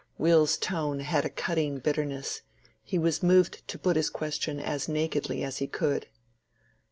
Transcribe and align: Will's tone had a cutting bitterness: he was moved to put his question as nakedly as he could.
Will's 0.17 0.57
tone 0.57 1.01
had 1.01 1.25
a 1.25 1.29
cutting 1.29 1.77
bitterness: 1.77 2.41
he 2.83 2.97
was 2.97 3.21
moved 3.21 3.67
to 3.67 3.77
put 3.77 3.95
his 3.95 4.09
question 4.09 4.59
as 4.59 4.89
nakedly 4.89 5.43
as 5.43 5.57
he 5.57 5.67
could. 5.67 6.07